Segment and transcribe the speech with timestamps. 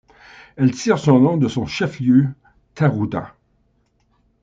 [0.55, 2.29] Elle tire son nom de son chef-lieu,
[2.73, 3.27] Taroudant.